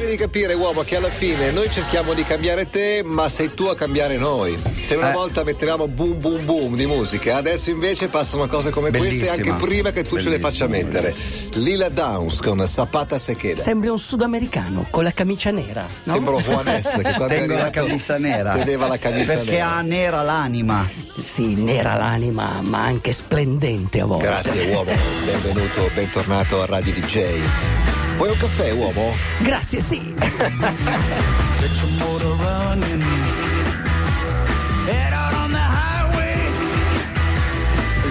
[0.00, 3.76] devi capire, uomo, che alla fine noi cerchiamo di cambiare te, ma sei tu a
[3.76, 4.56] cambiare noi.
[4.76, 5.12] Se una Eh.
[5.12, 9.32] volta mettevamo boom boom boom di musica, adesso invece passano cose come queste Bellissima.
[9.32, 11.14] anche prima che tu ce le faccia mettere.
[11.54, 13.60] Lila Downs con Zapata Sequeda.
[13.62, 15.86] Sembri un sudamericano con la camicia nera.
[16.04, 16.12] No?
[16.12, 18.52] Sembro Juanes che quando Tengo la camisa nera.
[18.54, 19.72] Teneva la camisa Perché nera.
[19.74, 20.88] ha nera l'anima.
[21.22, 24.24] Sì, nera l'anima, ma anche splendente a volte.
[24.26, 24.92] Grazie uomo,
[25.24, 28.07] benvenuto, bentornato a Radio DJ.
[28.18, 29.14] Vuoi un caffè, uomo?
[29.42, 30.14] Grazie, sì.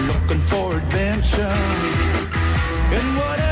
[0.06, 1.44] looking for adventure
[2.90, 3.47] and whatever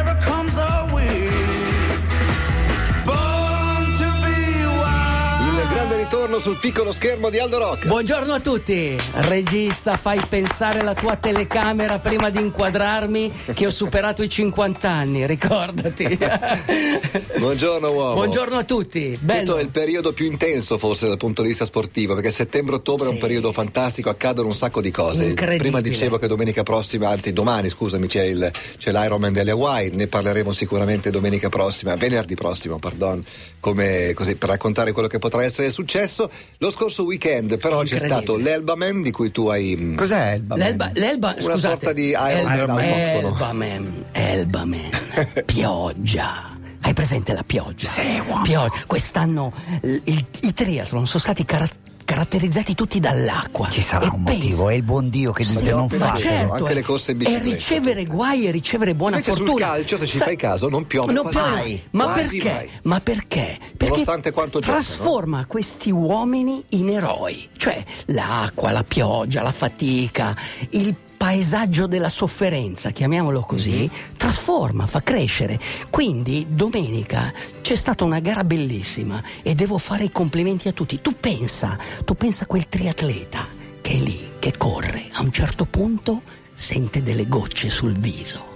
[6.36, 7.86] ritorno sul piccolo schermo di Aldo Rock.
[7.86, 8.96] Buongiorno a tutti.
[9.12, 15.26] Regista, fai pensare la tua telecamera prima di inquadrarmi che ho superato i 50 anni,
[15.26, 16.18] ricordati.
[17.38, 18.14] Buongiorno uomo.
[18.14, 19.16] Buongiorno a tutti.
[19.20, 19.38] Bello.
[19.40, 23.08] Questo è il periodo più intenso forse dal punto di vista sportivo, perché settembre-ottobre è
[23.08, 23.20] un Sì.
[23.20, 25.24] periodo fantastico, accadono un sacco di cose.
[25.24, 25.58] Incredibile.
[25.58, 30.06] Prima dicevo che domenica prossima, anzi domani scusami, c'è, il, c'è l'Ironman delle Hawaii, ne
[30.06, 33.22] parleremo sicuramente domenica prossima, venerdì prossimo, pardon,
[33.60, 36.25] come, così, per raccontare quello che potrà essere successo.
[36.58, 39.76] Lo scorso weekend però c'è stato l'Elbaman di cui tu hai...
[39.78, 40.62] mm, Cos'è babbo?
[40.62, 43.28] L'Elba, l'Elba Una scusate, sorta di Iron Man autoctono.
[43.28, 44.90] Elbaman, Elbaman,
[45.46, 46.54] pioggia.
[46.82, 47.88] Hai presente la pioggia?
[47.88, 48.84] Sì, Pioggia.
[48.86, 51.66] Quest'anno il- i triathlon sono stati cara-
[52.06, 53.68] caratterizzati tutti dall'acqua.
[53.68, 56.20] Ci sarà E un pensa- motivo, è il buon Dio che dice non fate.
[56.22, 56.52] certo.
[56.54, 57.54] anche eh, le corse in e bicicletta.
[57.54, 59.66] ricevere guai e ricevere buona Invece sul fortuna.
[59.66, 61.82] calcio, se ci Sai- fai caso, non piove Non quasi mai.
[61.90, 62.52] Ma Quasi perché?
[62.54, 62.70] mai.
[62.84, 63.58] Ma perché?
[63.76, 64.80] Perché Nonostante quanto giocano.
[64.82, 67.48] trasforma questi uomini in eroi.
[67.56, 70.34] Cioè l'acqua, la pioggia, la fatica,
[70.70, 74.16] il paesaggio della sofferenza, chiamiamolo così, Mhm.
[74.16, 75.58] trasforma, fa crescere.
[75.90, 81.00] Quindi domenica c'è stata una gara bellissima e devo fare i complimenti a tutti.
[81.00, 83.46] Tu pensa, tu pensa a quel triatleta
[83.80, 86.22] che è lì, che corre, a un certo punto
[86.52, 88.54] sente delle gocce sul viso.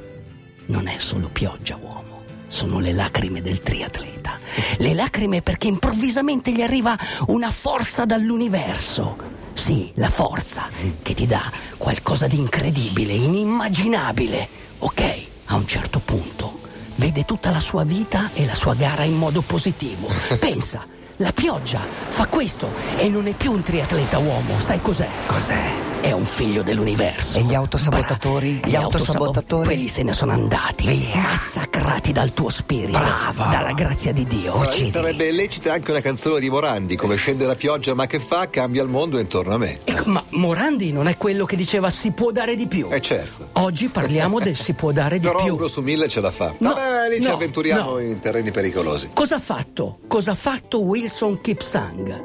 [0.67, 4.39] Non è solo pioggia, uomo, sono le lacrime del triatleta.
[4.79, 6.99] Le lacrime perché improvvisamente gli arriva
[7.29, 9.30] una forza dall'universo.
[9.53, 10.69] Sì, la forza
[11.03, 14.49] che ti dà qualcosa di incredibile, inimmaginabile.
[14.79, 15.03] Ok,
[15.47, 16.61] a un certo punto
[16.97, 20.09] vede tutta la sua vita e la sua gara in modo positivo.
[20.39, 25.09] Pensa, la pioggia fa questo e non è più un triatleta uomo, sai cos'è?
[25.27, 25.90] Cos'è?
[26.01, 27.39] È un figlio dell'universo.
[27.39, 28.55] E gli autosabotatori?
[28.55, 29.67] Bra- Gli autosabotatori?
[29.67, 31.21] Quelli se ne sono andati, Via.
[31.21, 33.45] massacrati dal tuo spirito, Bravo.
[33.51, 34.55] dalla grazia di Dio.
[34.55, 38.49] Allora, sarebbe lecita anche una canzone di Morandi, come scende la pioggia ma che fa,
[38.49, 39.81] cambia il mondo intorno a me.
[39.85, 42.89] Ecco, ma Morandi non è quello che diceva si può dare di più.
[42.91, 43.49] Eh certo.
[43.61, 45.55] Oggi parliamo del si può dare di Però più.
[45.55, 46.55] uno su mille ce la fa.
[46.59, 47.99] No, Vabbè, lì ci no, avventuriamo no.
[47.99, 49.11] in terreni pericolosi.
[49.13, 49.99] Cosa ha fatto?
[50.09, 52.25] Cosa ha fatto Wilson Kipsang?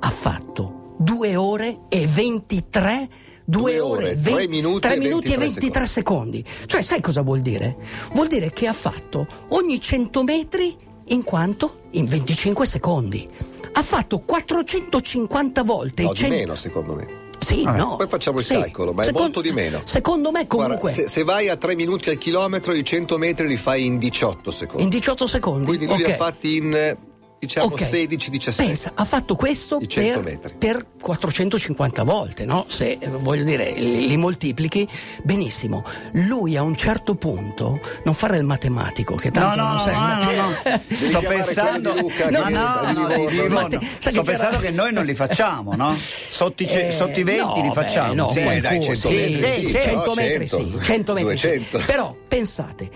[0.00, 3.08] Ha fatto 2 ore e 23
[3.48, 6.44] Due Due ore, ore, tre ve- minuti tre e minuti e 23 23 secondi.
[6.66, 7.76] Cioè, sai cosa vuol dire?
[8.12, 10.76] Vuol dire che ha fatto ogni 100 metri
[11.06, 11.80] in quanto?
[11.92, 13.26] In 25 secondi.
[13.72, 17.06] Ha fatto 450 volte No, i di 100 meno secondo me.
[17.38, 17.96] Sì, no.
[17.96, 18.52] Poi facciamo il Sì.
[18.54, 19.80] calcolo, ma è Secon- molto di meno.
[19.84, 23.46] Secondo me comunque Guarda, se, se vai a 3 minuti al chilometro, i 100 metri
[23.46, 24.82] li fai in 18 secondi.
[24.82, 25.64] in 18 secondi.
[25.64, 26.10] Quindi lui li Ok.
[26.10, 26.96] ha fatti in eh,
[27.38, 27.80] diciamo Ok.
[27.82, 28.56] 16-17.
[28.56, 32.64] Pensa, ha fatto questo I 100 per, per 450 volte, no?
[32.68, 34.86] Se voglio dire, li, li moltiplichi,
[35.22, 35.84] benissimo.
[36.12, 39.94] Lui a un certo punto, non fare il matematico, che tanto no, non no, sai
[39.94, 40.80] il no, no, no.
[40.88, 43.54] Sto pensando, Luca, no, no, no, di- Livorno.
[43.54, 45.94] Mate- Sto pensando che noi non li facciamo, no?
[45.94, 48.08] Sotto Eh, sotto i 20 no, li facciamo.
[48.10, 50.84] beh, no, Sì, qualcuno, dai, 100 sì, metri, sì, sì, 100 no, metri 100, sì,
[50.84, 51.46] 100 metri sì.
[51.48, 51.78] 200.
[51.86, 52.88] Però pensate,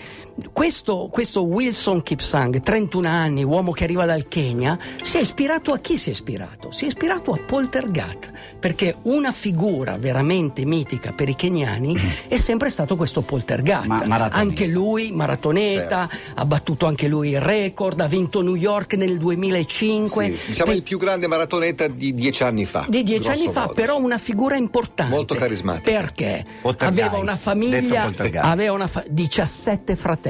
[0.52, 5.78] questo, questo Wilson Kipsang, 31 anni, uomo che arriva dal Kenya, si è ispirato a
[5.78, 6.70] chi si è ispirato?
[6.70, 11.96] Si è ispirato a Poltergat, perché una figura veramente mitica per i keniani
[12.28, 13.84] è sempre stato questo Poltergat.
[13.86, 19.18] Ma- anche lui, maratoneta, ha battuto anche lui il record, ha vinto New York nel
[19.18, 20.24] 2005.
[20.24, 22.86] Sì, diciamo Pe- il più grande maratoneta di dieci anni fa.
[22.88, 23.72] di dieci anni fa, modo.
[23.74, 25.14] però una figura importante.
[25.14, 25.90] Molto carismatica.
[25.90, 26.44] Perché
[26.78, 28.10] aveva una famiglia,
[28.40, 30.21] aveva una fa- 17 fratelli.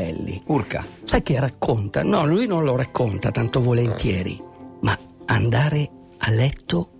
[0.46, 0.84] Urca.
[1.04, 2.02] Sai che racconta?
[2.02, 4.42] No, lui non lo racconta tanto volentieri,
[4.80, 6.90] ma andare a letto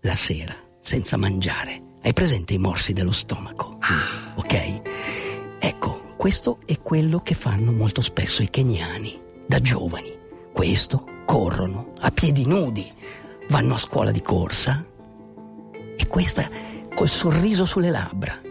[0.00, 1.82] la sera senza mangiare.
[2.02, 3.78] Hai presente i morsi dello stomaco?
[4.36, 4.80] Ok?
[5.58, 10.16] Ecco, questo è quello che fanno molto spesso i keniani, da giovani.
[10.52, 12.90] Questo corrono a piedi nudi,
[13.48, 14.84] vanno a scuola di corsa
[15.96, 16.48] e questa
[16.94, 18.49] col sorriso sulle labbra.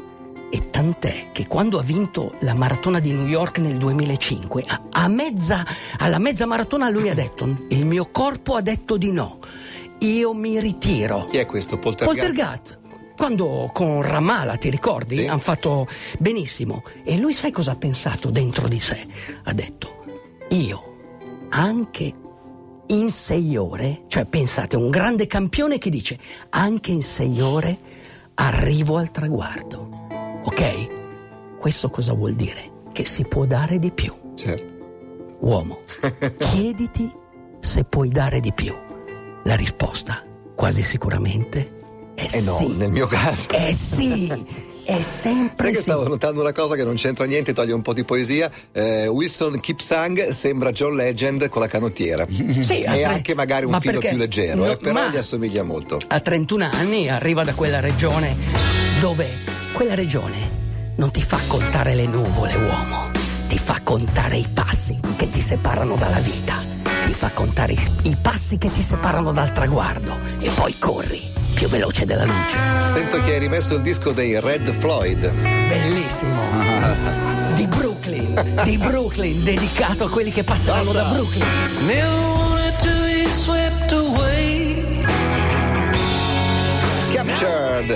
[0.51, 5.07] E tant'è che quando ha vinto la maratona di New York nel 2005, a, a
[5.07, 5.66] mezza,
[5.98, 9.40] alla mezza maratona lui ha detto: Il mio corpo ha detto di no,
[10.00, 11.25] io mi ritiro.
[11.25, 11.78] Chi è questo?
[11.78, 12.25] Poltergeist?
[12.25, 12.80] Poltergat.
[13.16, 15.18] Quando con Ramala, ti ricordi?
[15.18, 15.28] Sì.
[15.28, 15.86] Hanno fatto
[16.19, 16.84] benissimo.
[17.04, 19.06] E lui sai cosa ha pensato dentro di sé?
[19.44, 20.06] Ha detto,
[20.50, 20.84] io
[21.50, 22.13] anche
[22.88, 26.18] in sei ore, cioè pensate, un grande campione che dice,
[26.50, 27.78] anche in sei ore
[28.36, 29.99] arrivo al traguardo.
[30.45, 31.57] Ok?
[31.57, 32.77] Questo cosa vuol dire?
[32.91, 34.13] Che si può dare di più.
[34.36, 34.77] Certo.
[35.41, 35.81] Uomo,
[36.51, 37.12] chiediti
[37.59, 38.74] se puoi dare di più.
[39.44, 40.21] La risposta,
[40.56, 41.77] quasi sicuramente,
[42.15, 42.68] è Eh no, sì.
[42.75, 43.50] nel mio caso.
[43.51, 44.27] Eh sì,
[44.83, 45.81] è sempre Sai sì.
[45.81, 48.51] stavo notando una cosa che non c'entra niente, toglie un po' di poesia.
[48.74, 52.25] Eh, Wilson Kipsang sembra John Legend con la canottiera.
[52.30, 55.18] Sì, e tre- anche magari un ma filo più leggero, no, eh, però ma- gli
[55.18, 56.00] assomiglia molto.
[56.07, 58.36] A 31 anni arriva da quella regione
[59.00, 59.27] dove
[59.80, 63.12] quella regione non ti fa contare le nuvole, uomo,
[63.48, 66.62] ti fa contare i passi che ti separano dalla vita,
[67.06, 71.22] ti fa contare i, i passi che ti separano dal traguardo e poi corri
[71.54, 72.58] più veloce della luce.
[72.92, 75.31] Sento che hai rimesso il disco dei Red Floyd.
[75.31, 76.42] Bellissimo.
[77.56, 81.46] Di Brooklyn, di Brooklyn, dedicato a quelli che passeranno da Brooklyn.
[81.86, 82.49] Never
[87.34, 87.90] Captured,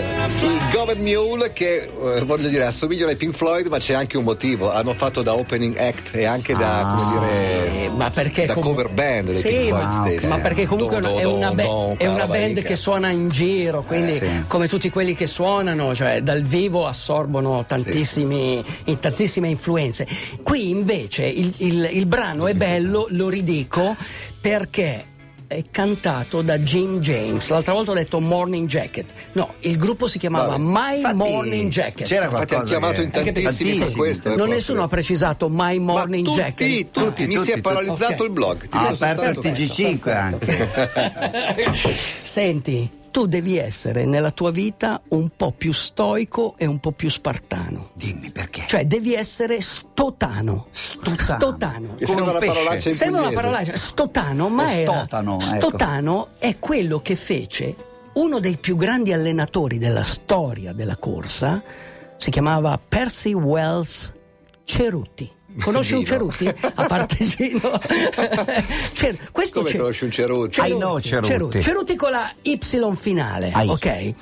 [0.43, 4.23] i Governed Mule che eh, voglio dire assomigliano ai Pink Floyd, ma c'è anche un
[4.23, 4.71] motivo.
[4.71, 8.89] Hanno fatto da opening act e anche da, come dire, ma perché da comu- cover
[8.91, 10.27] band dei Sì, Pink Floyd ma, stessi.
[10.27, 13.27] ma perché comunque Do, do, è una, ba- do, è una band che suona in
[13.29, 14.43] giro, quindi Eh, sì.
[14.47, 20.07] come tutti quelli che suonano, cioè dal vivo assorbono tantissimi, in- tantissime influenze.
[20.43, 23.95] Qui invece il, il- il brano è bello, lo ridico,
[24.39, 25.05] perché
[25.71, 27.47] cantato da Jim James.
[27.49, 29.11] L'altra volta ho detto Morning Jacket.
[29.33, 30.61] No, il gruppo si chiamava Vabbè.
[30.63, 32.07] My Infatti, Morning Jacket.
[32.07, 34.23] c'era Infatti hanno qualcosa chiamato in tantissimi per questo.
[34.25, 34.55] eh, non proprio.
[34.55, 36.91] nessuno ha precisato My Ma Morning tutti, Jacket.
[36.91, 37.61] tutti, mi tutti, si è tutti.
[37.61, 38.19] paralizzato Ok.
[38.21, 38.67] il blog.
[38.67, 39.83] Ti Ha vedo aperto il soltanto questo.
[39.83, 42.01] TG5 anche.
[42.21, 47.11] Senti, tu devi essere nella tua vita un po' più stoico e un po' più
[47.11, 47.91] spartano.
[47.93, 48.63] Dimmi perché.
[48.65, 50.65] Cioè, devi essere stotano.
[50.71, 51.19] Stotano.
[51.19, 51.95] Stotano.
[51.99, 53.51] Sembra un una parolaccia in Sembra una pugliese.
[53.51, 55.55] parola stotano, ma era stotano, ecco.
[55.57, 57.75] stotano è quello che fece
[58.13, 61.61] uno dei più grandi allenatori della storia della corsa,
[62.17, 64.11] si chiamava Percy Wells
[64.63, 65.31] Cerutti.
[65.61, 66.17] Conosci un Gino.
[66.31, 66.47] Cerutti?
[66.75, 67.79] A parte Gino.
[68.93, 70.59] Cer- questo Come Ce- conosci un Cerutti?
[70.61, 71.27] I know Cerutti.
[71.29, 71.61] Cerutti.
[71.61, 72.57] Cerutti con la Y
[72.95, 73.67] finale, Ai.
[73.69, 74.13] ok?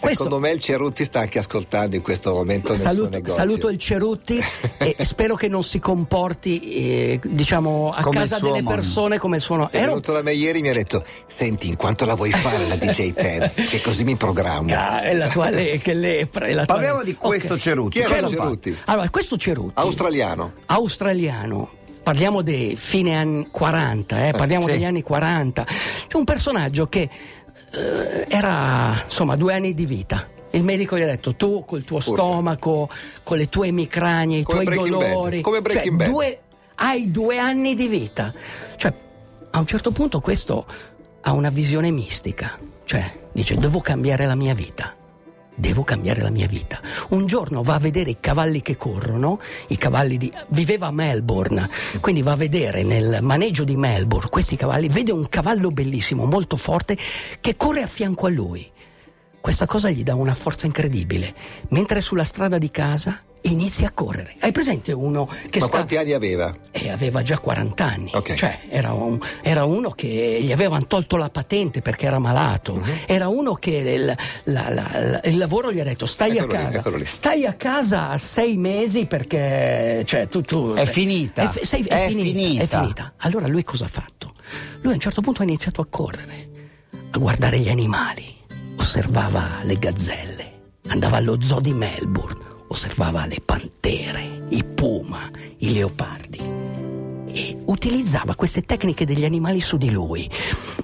[0.00, 3.34] Secondo me il Cerutti sta anche ascoltando in questo momento nel suo Saluto, negozio.
[3.34, 4.38] saluto il Cerutti
[4.78, 8.70] e spero che non si comporti eh, diciamo a Come casa suo delle omonimo.
[8.80, 9.70] persone come suono.
[9.70, 12.30] È Ero venuto da me ieri e mi ha detto: Senti, in quanto la vuoi
[12.30, 13.52] fare la DJ Ted?
[13.54, 14.72] Che così mi programmo.
[14.74, 16.48] Ah, è la tua le, che lepre.
[16.48, 17.60] è la tua Parliamo le- di questo Ok.
[17.60, 17.98] Cerutti.
[18.00, 18.42] Chi era Cosa fa?
[18.42, 18.76] Cerutti?
[18.86, 20.52] Allora, questo Cerutti Australiano.
[20.66, 21.70] australiano.
[22.02, 24.70] Parliamo dei fine anni 40, eh, parliamo sì.
[24.70, 25.64] degli anni 40.
[26.08, 27.06] C'è un personaggio che
[28.28, 30.28] era insomma due anni di vita.
[30.50, 32.10] Il medico gli ha detto: Tu col tuo Urca.
[32.10, 32.88] stomaco,
[33.22, 35.40] con le tue emicranie, i Come tuoi Breaking Bad, dolori.
[35.42, 36.08] come Breaking cioè, Bad.
[36.08, 36.40] due-
[36.76, 38.32] hai due anni di vita.
[38.76, 38.92] Cioè,
[39.50, 40.66] a un certo punto questo
[41.20, 42.58] ha una visione mistica.
[42.84, 44.94] Cioè, dice: Devo cambiare la mia vita.
[45.58, 46.80] Devo cambiare la mia vita.
[47.08, 50.32] Un giorno va a vedere i cavalli che corrono, i cavalli di.
[50.50, 51.68] viveva a Melbourne,
[51.98, 56.56] quindi va a vedere nel maneggio di Melbourne questi cavalli, vede un cavallo bellissimo, molto
[56.56, 56.96] forte,
[57.40, 58.70] che corre a fianco a lui.
[59.40, 61.34] Questa cosa gli dà una forza incredibile.
[61.70, 64.34] Mentre è sulla strada di casa inizia a correre.
[64.40, 65.76] Hai presente uno che Ma sta.
[65.76, 66.54] quanti anni aveva?
[66.70, 68.34] E aveva già 40 anni, Ok.
[68.34, 72.92] cioè era, un- era uno che gli avevano tolto la patente perché era malato, Mhm.
[73.06, 74.14] era uno che il,
[74.52, 77.04] la- la- il lavoro gli ha detto stai Eccolo a lì, casa, eccolo lì.
[77.04, 81.42] stai a casa sei mesi perché cioè, tu, tu- È sei- finita.
[81.42, 82.62] È, fi- sei- è È finita, finita.
[82.62, 83.12] è finita.
[83.18, 84.34] Allora lui cosa ha fatto?
[84.82, 86.48] Lui a un certo punto ha iniziato a correre,
[87.10, 88.24] a guardare gli animali,
[88.76, 90.52] osservava le gazzelle,
[90.88, 96.58] andava allo zoo di Melbourne, osservava le pantere, i puma, i leopardi
[97.30, 100.28] e utilizzava queste tecniche degli animali su di lui.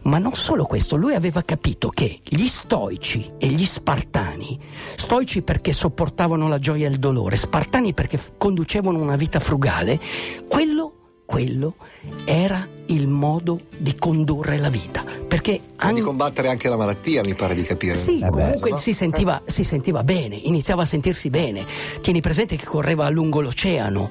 [0.02, 4.58] Ma non solo questo, lui aveva capito che gli stoici e gli spartani,
[4.94, 9.98] stoici perché sopportavano la gioia e il dolore, spartani perché conducevano una vita frugale,
[10.48, 11.76] quello, quello
[12.24, 15.04] era il modo di condurre la vita.
[15.26, 17.94] Perché E di anche combattere anche la malattia, mi pare di capire.
[17.94, 18.76] sì, Eh comunque insomma.
[18.76, 21.64] si, sentiva, si sentiva bene, iniziava a sentirsi bene.
[22.00, 24.10] Tieni presente che correva lungo l'oceano,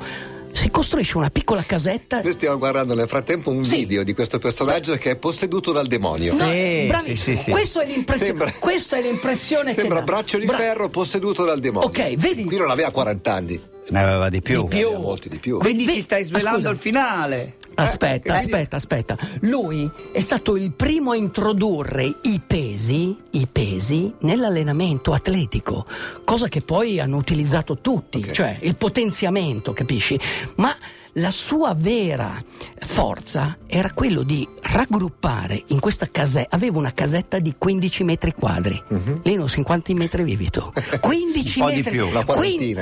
[0.51, 2.21] si costruisce una piccola casetta.
[2.21, 3.77] Noi stiamo guardando nel frattempo un Sì.
[3.77, 6.33] video di questo personaggio che è posseduto dal demonio.
[6.35, 7.15] No, Sì, bravissimo.
[7.15, 7.51] sì, sì, sì.
[7.51, 8.25] Questo è l'impressione.
[8.39, 10.11] Sembra- questa è l'impressione Sembra che dà.
[10.11, 11.87] braccio di Bra- ferro posseduto dal demonio.
[11.87, 12.43] Ok, vedi?
[12.43, 13.59] Qui non aveva 40 anni.
[13.89, 14.61] Ne aveva di più.
[14.67, 14.91] Di più.
[14.97, 15.57] molti di più.
[15.57, 16.71] Quindi Ve- ci stai svelando scusa.
[16.71, 17.55] il finale.
[17.75, 19.17] Aspetta, Eh, aspetta, aspetta.
[19.41, 25.85] Lui è stato il primo a introdurre i pesi, i pesi nell'allenamento atletico,
[26.23, 28.31] cosa che poi hanno utilizzato tutti, Ok.
[28.31, 30.19] cioè il potenziamento, capisci?
[30.55, 30.75] Ma
[31.17, 32.31] la sua vera
[32.79, 38.81] forza era quello di raggruppare in questa casetta, aveva una casetta di 15 metri quadri.
[39.23, 40.61] Lì non so in quanti metri vivi tu.
[40.99, 41.91] 15 Un po' di metri.
[41.91, 42.07] più.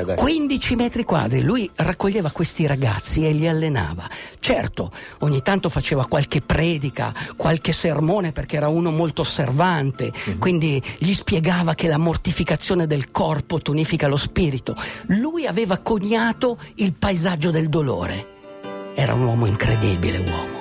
[0.03, 0.15] Dai.
[0.17, 1.41] 15 metri quadri.
[1.41, 4.07] Lui raccoglieva questi ragazzi e li allenava.
[4.39, 11.13] Certo, ogni tanto faceva qualche predica, qualche sermone perché era uno molto osservante, quindi gli
[11.13, 14.75] spiegava che la mortificazione del corpo tonifica lo spirito.
[15.07, 18.91] Lui aveva coniato il paesaggio del dolore.
[18.95, 20.59] Era un uomo incredibile, uomo.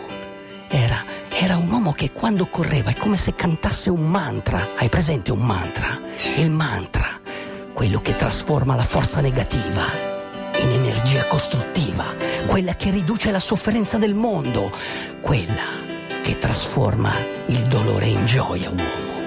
[0.69, 4.71] Era, era un uomo che quando correva è come se cantasse un mantra.
[4.77, 5.99] Hai presente un mantra?
[6.37, 7.21] Il mantra,
[7.73, 10.09] quello che trasforma la forza negativa
[10.59, 12.05] in energia costruttiva,
[12.47, 14.71] quella che riduce la sofferenza del mondo,
[15.21, 15.89] quella
[16.23, 17.13] che trasforma
[17.47, 19.19] il dolore in gioia, uomo.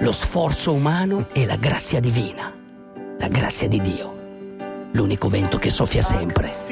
[0.00, 2.52] Lo sforzo umano e la grazia divina,
[3.18, 4.15] la grazia di Dio,
[4.92, 6.64] l'unico vento che soffia sempre.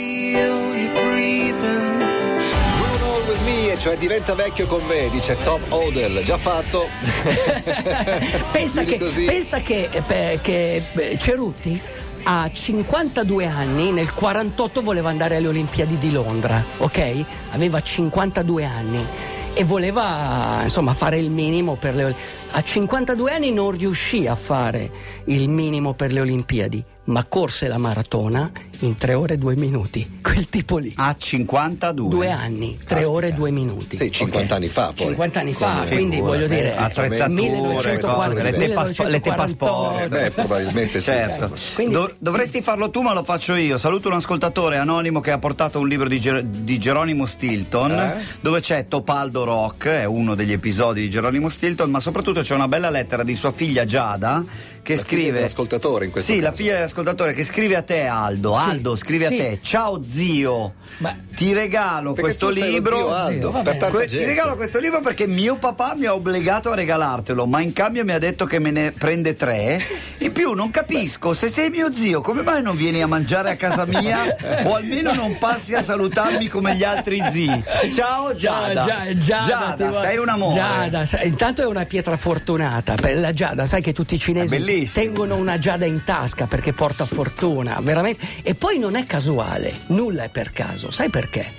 [3.84, 6.22] Cioè diventa vecchio con me, dice Tom Odell.
[6.22, 6.88] Già fatto.
[8.50, 9.24] pensa, che, così.
[9.24, 11.78] pensa che, eh, pe- che, eh, Cerutti
[12.22, 17.24] a 52 anni, nel 48 voleva andare alle Olimpiadi di Londra, ok?
[17.50, 19.06] Aveva 52 anni
[19.52, 22.42] e voleva insomma fare il minimo per le Olimpiadi.
[22.56, 24.88] A 52 anni non riuscì a fare
[25.26, 30.18] il minimo per le Olimpiadi, ma corse la maratona in 3 ore e 2 minuti.
[30.22, 30.92] Quel tipo lì.
[30.96, 32.08] A 52.
[32.08, 33.96] Due anni, 3 ore e 2 minuti.
[33.96, 34.60] Sì, 50 ok?
[34.60, 35.06] anni fa, poi.
[35.06, 39.20] 50 anni fa, Con- quindi figura, voglio dire, eh, attrezzature, 1940, le te paspo- le
[39.20, 39.56] te 1948.
[39.56, 40.08] passport.
[40.08, 41.04] Beh, probabilmente sì.
[41.06, 41.52] Certo.
[41.74, 43.78] Quindi- Do- dovresti farlo tu, ma lo faccio io.
[43.78, 48.14] Saluto un ascoltatore anonimo che ha portato un libro di, Ger- di Geronimo Stilton, Eh?
[48.40, 52.68] dove c'è Topaldo Rock, è uno degli episodi di Geronimo Stilton, ma soprattutto c'è una
[52.68, 54.44] bella lettera di sua figlia Giada
[54.82, 55.32] che La scrive.
[55.32, 56.56] dell'ascoltatore in questo Sì, la caso.
[56.58, 58.54] figlia dell'ascoltatore che scrive a te, Aldo.
[58.54, 59.34] Sì, Aldo, scrive sì.
[59.34, 59.58] a te.
[59.62, 62.96] Ciao zio, Ma- ti regalo Perché questo libro.
[62.98, 63.76] zio Aldo, vabbè.
[63.78, 67.60] per Que- ti regalo questo libro perché mio papà mi ha obbligato a regalartelo, ma
[67.62, 69.82] in cambio mi ha detto che me ne prende tre.
[70.24, 73.56] In più non capisco, se sei mio zio, come mai non vieni a mangiare a
[73.56, 74.24] casa mia
[74.64, 77.62] o almeno non passi a salutarmi come gli altri zii?
[77.94, 78.84] Ciao Giada.
[78.86, 80.54] Già- Giada, Giada, vuoi- sei un amore.
[80.54, 82.94] Giada, sai- intanto è una pietra fortunata.
[82.94, 84.48] Per la Giada, sai che tutti i cinesi
[84.94, 88.26] tengono una Giada in tasca perché porta fortuna, veramente.
[88.42, 90.90] E poi non è casuale, nulla è per caso.
[90.90, 91.52] Sai perché?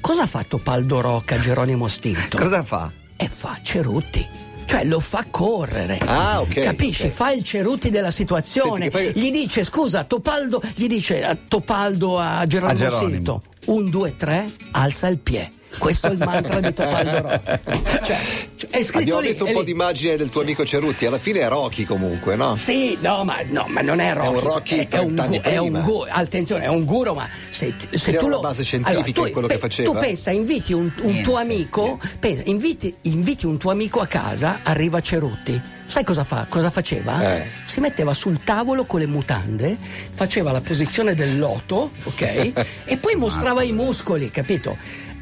[0.00, 2.40] Cosa ha fatto Paldo Rocca, Geronimo Stilton?
[2.40, 2.92] Cosa fa?
[3.16, 4.52] E fa Cerutti.
[4.66, 5.98] Cioè lo fa correre.
[6.04, 7.04] Ah, ok, Capisci?
[7.04, 7.10] ok.
[7.10, 8.90] Fa il Cerutti della situazione.
[8.90, 12.90] Senti, poi- Gli dice, scusa, Topaldo, gli dice a Topaldo a Geronimo.
[12.90, 15.50] Stilton, un, due, tre, alza il piede.
[15.78, 17.60] Questo è il mantra di Topaldo Rocca.
[18.04, 18.18] Cioè,
[18.56, 19.64] cioè, è scritto Abbiamo lì, visto un è po' lì.
[19.66, 22.56] di immagine del tuo amico Cerutti, alla fine è Rocky comunque, no?
[22.56, 24.28] Sì, no, ma, no, ma non è Rocky.
[24.34, 25.80] un Rocky è, è un, 30 anni gu- è un prima.
[25.86, 28.40] gu- attenzione, è un guru, ma se, se tu una lo.
[28.42, 29.90] base scientifica in quello che faceva?
[29.90, 34.06] Tu pensa, inviti un, un Niente, tuo amico, pensa, inviti, inviti un tuo amico a
[34.06, 35.60] casa, arriva Cerutti.
[35.86, 36.46] Sai cosa fa?
[36.48, 37.36] Cosa faceva?
[37.36, 37.46] Eh.
[37.64, 39.76] Si metteva sul tavolo con le mutande,
[40.10, 42.20] faceva la posizione del loto, ok?
[42.84, 44.76] e poi mostrava i muscoli, capito?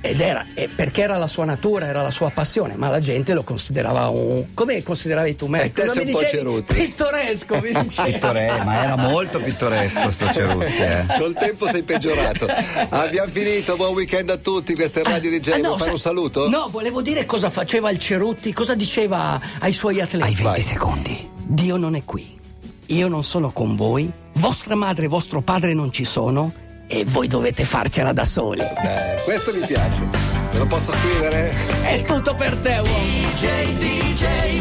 [0.04, 3.34] Ed era eh, perché era la sua natura, era la sua passione, ma la gente
[3.34, 4.46] lo considerava un.
[4.52, 5.62] come consideravi tu me?
[5.62, 6.38] Eh, Cosa mi un po' dicevi?
[6.38, 6.74] Cerutti.
[6.74, 8.12] Pittoresco, mi dicevi.
[8.12, 10.76] Pittore- ma era molto pittoresco sto Cerutti.
[10.82, 11.04] Eh.
[11.18, 12.46] Col tempo sei peggiorato.
[12.88, 14.74] Abbiamo finito, buon weekend a tutti.
[14.74, 15.50] Questa è Radio DJ.
[15.50, 16.48] Ah, Vuoi no, fare un saluto?
[16.48, 20.24] No, volevo dire cosa faceva il Cerutti, cosa diceva ai suoi atleti.
[20.26, 20.60] Hai 20 Vai.
[20.62, 21.30] secondi.
[21.46, 22.38] Dio non è qui.
[22.86, 26.52] Io non sono con voi, vostra madre e vostro padre non ci sono
[26.92, 28.60] e voi dovete farcela da soli.
[28.60, 30.02] Beh, questo mi piace.
[30.50, 31.54] Te lo posso scrivere?
[31.84, 32.98] È tutto per te, uomo.
[33.32, 34.52] DJ, DJ.